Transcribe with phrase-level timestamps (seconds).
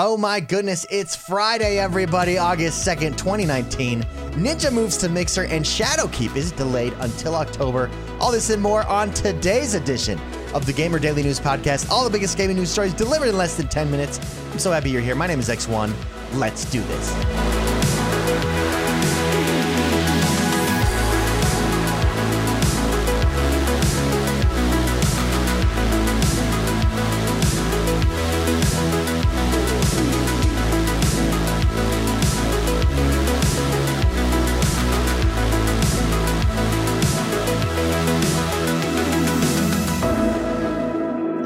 [0.00, 4.04] Oh my goodness, it's Friday, everybody, August 2nd, 2019.
[4.34, 7.90] Ninja moves to Mixer and Shadowkeep is delayed until October.
[8.20, 10.16] All this and more on today's edition
[10.54, 11.90] of the Gamer Daily News Podcast.
[11.90, 14.20] All the biggest gaming news stories delivered in less than 10 minutes.
[14.52, 15.16] I'm so happy you're here.
[15.16, 15.92] My name is X1.
[16.34, 18.87] Let's do this.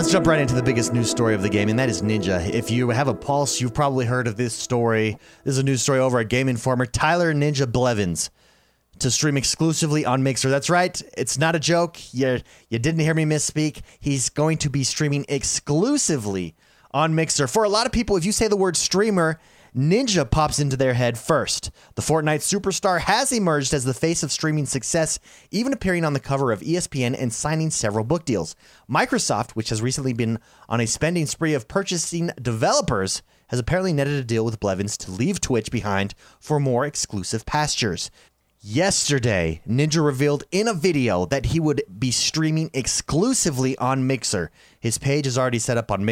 [0.00, 2.48] Let's jump right into the biggest news story of the game, and that is Ninja.
[2.48, 5.18] If you have a pulse, you've probably heard of this story.
[5.44, 6.86] This is a news story over at Game Informer.
[6.86, 8.30] Tyler Ninja Blevins
[9.00, 10.48] to stream exclusively on Mixer.
[10.48, 10.98] That's right.
[11.18, 11.98] It's not a joke.
[12.14, 12.40] You,
[12.70, 13.82] you didn't hear me misspeak.
[14.00, 16.54] He's going to be streaming exclusively
[16.92, 17.46] on Mixer.
[17.46, 19.38] For a lot of people, if you say the word streamer,
[19.76, 21.70] Ninja pops into their head first.
[21.94, 25.18] The Fortnite superstar has emerged as the face of streaming success,
[25.50, 28.56] even appearing on the cover of ESPN and signing several book deals.
[28.90, 34.14] Microsoft, which has recently been on a spending spree of purchasing developers, has apparently netted
[34.14, 38.10] a deal with Blevins to leave Twitch behind for more exclusive pastures.
[38.62, 44.50] Yesterday, Ninja revealed in a video that he would be streaming exclusively on Mixer.
[44.78, 46.04] His page is already set up on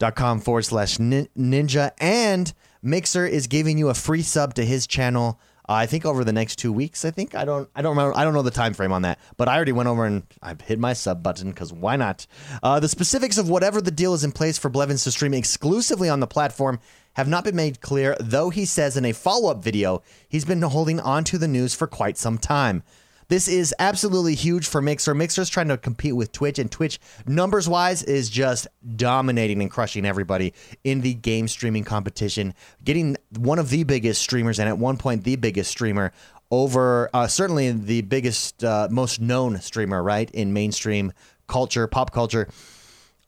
[0.00, 5.38] mixer.com forward slash ninja, and Mixer is giving you a free sub to his channel.
[5.68, 7.04] Uh, I think over the next two weeks.
[7.04, 7.68] I think I don't.
[7.76, 8.16] I don't remember.
[8.16, 9.18] I don't know the time frame on that.
[9.36, 12.26] But I already went over and I hit my sub button because why not?
[12.62, 16.08] Uh, the specifics of whatever the deal is in place for Blevins to stream exclusively
[16.08, 16.80] on the platform
[17.14, 18.16] have not been made clear.
[18.18, 21.74] Though he says in a follow up video he's been holding on to the news
[21.74, 22.82] for quite some time.
[23.30, 25.14] This is absolutely huge for Mixer.
[25.14, 30.04] Mixer's trying to compete with Twitch, and Twitch, numbers wise, is just dominating and crushing
[30.04, 32.54] everybody in the game streaming competition.
[32.82, 36.12] Getting one of the biggest streamers, and at one point, the biggest streamer
[36.50, 41.12] over, uh, certainly the biggest, uh, most known streamer, right, in mainstream
[41.46, 42.48] culture, pop culture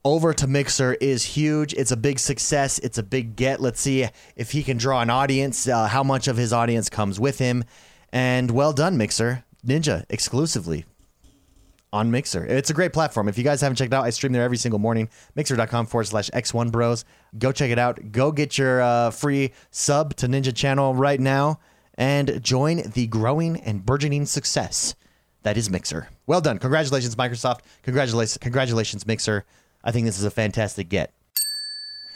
[0.04, 1.74] over to Mixer is huge.
[1.74, 2.80] It's a big success.
[2.80, 3.60] It's a big get.
[3.60, 7.20] Let's see if he can draw an audience, uh, how much of his audience comes
[7.20, 7.62] with him.
[8.12, 9.44] And well done, Mixer.
[9.66, 10.84] Ninja exclusively
[11.92, 12.44] on Mixer.
[12.46, 13.28] It's a great platform.
[13.28, 15.08] If you guys haven't checked it out, I stream there every single morning.
[15.34, 17.04] Mixer.com forward slash X1 Bros.
[17.38, 18.12] Go check it out.
[18.12, 21.60] Go get your uh, free sub to Ninja channel right now
[21.94, 24.94] and join the growing and burgeoning success
[25.42, 26.08] that is Mixer.
[26.26, 26.58] Well done.
[26.58, 27.60] Congratulations, Microsoft.
[27.82, 29.44] Congratulations, congratulations, Mixer.
[29.84, 31.12] I think this is a fantastic get.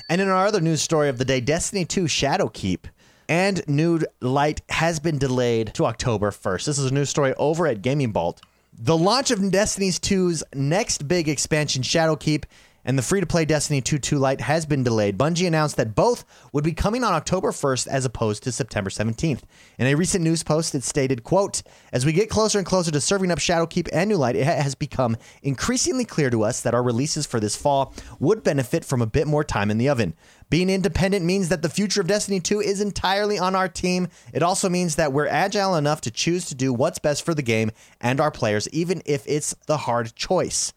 [0.08, 2.84] And in our other news story of the day, Destiny 2 Shadowkeep
[3.28, 6.64] and New Light has been delayed to October 1st.
[6.64, 8.38] This is a news story over at GamingBolt.
[8.78, 12.44] The launch of Destiny 2's next big expansion, Shadowkeep,
[12.86, 15.18] and the free to play Destiny 2 New Light has been delayed.
[15.18, 19.42] Bungie announced that both would be coming on October 1st as opposed to September 17th.
[19.76, 23.00] In a recent news post, it stated, quote, As we get closer and closer to
[23.00, 26.82] serving up Shadowkeep and New Light, it has become increasingly clear to us that our
[26.82, 30.14] releases for this fall would benefit from a bit more time in the oven.
[30.48, 34.06] Being independent means that the future of Destiny 2 is entirely on our team.
[34.32, 37.42] It also means that we're agile enough to choose to do what's best for the
[37.42, 40.72] game and our players, even if it's the hard choice.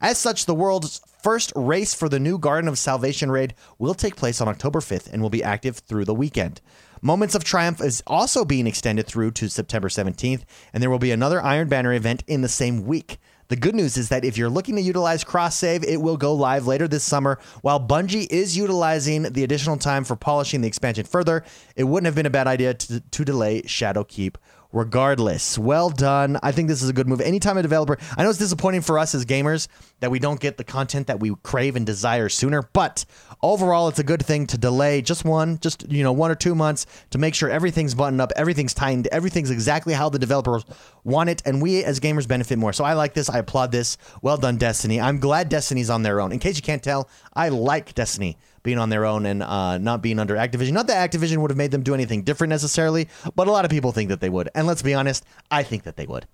[0.00, 4.16] As such, the world's first race for the new Garden of Salvation raid will take
[4.16, 6.60] place on October 5th and will be active through the weekend.
[7.00, 11.12] Moments of Triumph is also being extended through to September 17th, and there will be
[11.12, 13.18] another Iron Banner event in the same week.
[13.52, 16.32] The good news is that if you're looking to utilize cross save, it will go
[16.32, 17.38] live later this summer.
[17.60, 21.44] While Bungie is utilizing the additional time for polishing the expansion further,
[21.76, 24.36] it wouldn't have been a bad idea to, to delay Shadowkeep
[24.72, 25.58] regardless.
[25.58, 26.38] Well done.
[26.42, 27.20] I think this is a good move.
[27.20, 29.68] Anytime a developer, I know it's disappointing for us as gamers
[30.02, 33.04] that we don't get the content that we crave and desire sooner, but
[33.40, 36.56] overall it's a good thing to delay just one, just you know, one or two
[36.56, 40.64] months to make sure everything's buttoned up, everything's tightened, everything's exactly how the developers
[41.04, 42.72] want it and we as gamers benefit more.
[42.72, 43.30] So I like this.
[43.30, 43.96] I applaud this.
[44.22, 45.00] Well done Destiny.
[45.00, 46.32] I'm glad Destiny's on their own.
[46.32, 50.02] In case you can't tell, I like Destiny being on their own and uh, not
[50.02, 50.72] being under Activision.
[50.72, 53.70] Not that Activision would have made them do anything different necessarily, but a lot of
[53.70, 54.48] people think that they would.
[54.56, 56.26] And let's be honest, I think that they would.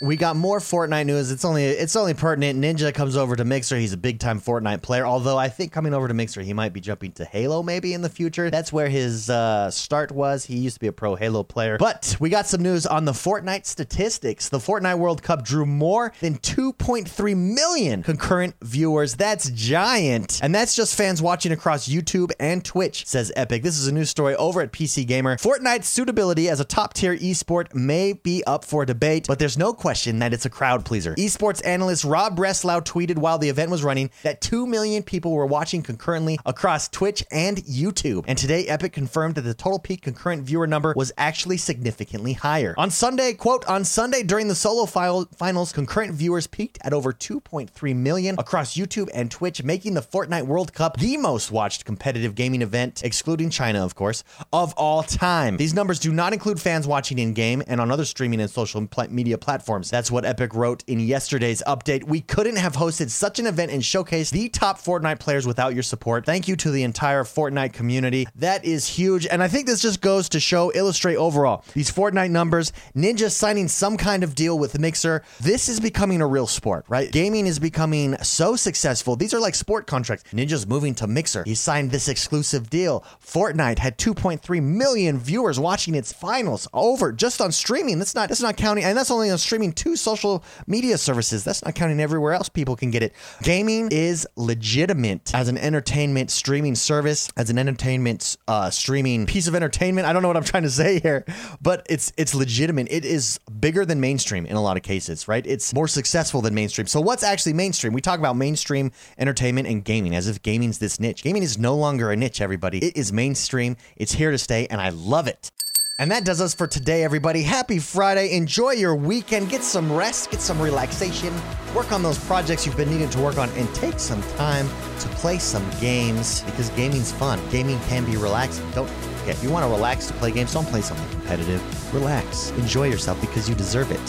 [0.00, 1.32] We got more Fortnite news.
[1.32, 2.60] It's only it's only pertinent.
[2.60, 3.76] Ninja comes over to Mixer.
[3.76, 5.04] He's a big time Fortnite player.
[5.04, 8.02] Although I think coming over to Mixer, he might be jumping to Halo maybe in
[8.02, 8.48] the future.
[8.48, 10.44] That's where his uh, start was.
[10.44, 11.78] He used to be a pro Halo player.
[11.78, 14.48] But we got some news on the Fortnite statistics.
[14.48, 19.16] The Fortnite World Cup drew more than 2.3 million concurrent viewers.
[19.16, 23.04] That's giant, and that's just fans watching across YouTube and Twitch.
[23.04, 23.64] Says Epic.
[23.64, 25.38] This is a news story over at PC Gamer.
[25.38, 29.72] Fortnite's suitability as a top tier esport may be up for debate, but there's no
[29.72, 31.14] question question that it's a crowd pleaser.
[31.14, 35.46] Esports analyst Rob Breslau tweeted while the event was running that 2 million people were
[35.46, 38.26] watching concurrently across Twitch and YouTube.
[38.28, 42.74] And today, Epic confirmed that the total peak concurrent viewer number was actually significantly higher.
[42.76, 47.96] On Sunday, quote, on Sunday during the solo finals, concurrent viewers peaked at over 2.3
[47.96, 52.60] million across YouTube and Twitch, making the Fortnite World Cup the most watched competitive gaming
[52.60, 55.56] event, excluding China, of course, of all time.
[55.56, 58.86] These numbers do not include fans watching in game and on other streaming and social
[59.08, 59.77] media platforms.
[59.84, 62.04] That's what Epic wrote in yesterday's update.
[62.04, 65.82] We couldn't have hosted such an event and showcased the top Fortnite players without your
[65.82, 66.26] support.
[66.26, 68.26] Thank you to the entire Fortnite community.
[68.34, 69.26] That is huge.
[69.26, 73.68] And I think this just goes to show, illustrate overall these Fortnite numbers, Ninja signing
[73.68, 75.22] some kind of deal with Mixer.
[75.40, 77.10] This is becoming a real sport, right?
[77.12, 79.16] Gaming is becoming so successful.
[79.16, 80.24] These are like sport contracts.
[80.32, 81.44] Ninja's moving to Mixer.
[81.44, 83.04] He signed this exclusive deal.
[83.24, 87.98] Fortnite had 2.3 million viewers watching its finals over just on streaming.
[87.98, 91.44] That's not that's not counting, and that's only on streaming two social media services.
[91.44, 93.12] That's not counting everywhere else people can get it.
[93.42, 99.54] Gaming is legitimate as an entertainment streaming service, as an entertainment uh, streaming piece of
[99.54, 100.06] entertainment.
[100.06, 101.24] I don't know what I'm trying to say here,
[101.60, 102.88] but it's it's legitimate.
[102.90, 105.46] It is bigger than mainstream in a lot of cases, right?
[105.46, 106.86] It's more successful than mainstream.
[106.86, 107.92] So what's actually mainstream?
[107.92, 111.22] We talk about mainstream entertainment and gaming as if gaming's this niche.
[111.22, 112.78] Gaming is no longer a niche, everybody.
[112.78, 113.76] It is mainstream.
[113.96, 115.50] It's here to stay, and I love it.
[116.00, 117.42] And that does us for today, everybody.
[117.42, 118.36] Happy Friday.
[118.36, 119.50] Enjoy your weekend.
[119.50, 121.34] Get some rest, get some relaxation,
[121.74, 124.68] work on those projects you've been needing to work on, and take some time
[125.00, 127.40] to play some games because gaming's fun.
[127.50, 128.70] Gaming can be relaxing.
[128.70, 131.60] Don't forget, if you want to relax to play games, don't play something competitive.
[131.92, 132.50] Relax.
[132.52, 134.00] Enjoy yourself because you deserve it.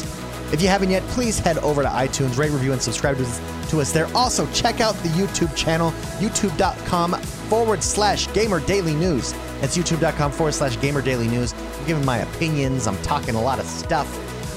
[0.53, 3.91] If you haven't yet, please head over to iTunes, rate, review, and subscribe to us,
[3.91, 4.07] there.
[4.15, 5.89] Also, check out the YouTube channel,
[6.19, 7.13] youtube.com
[7.49, 9.33] forward slash gamer daily news.
[9.59, 11.53] That's youtube.com forward slash gamer daily news.
[11.53, 12.87] I'm giving my opinions.
[12.87, 14.07] I'm talking a lot of stuff.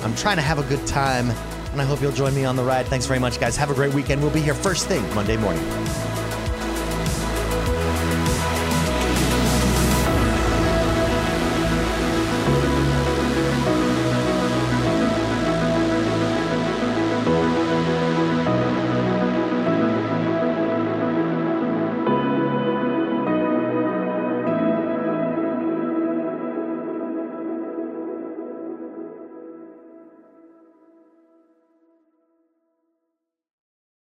[0.05, 2.65] I'm trying to have a good time, and I hope you'll join me on the
[2.65, 2.87] ride.
[2.87, 3.57] Thanks very much, guys.
[3.57, 4.21] Have a great weekend.
[4.21, 5.63] We'll be here first thing Monday morning.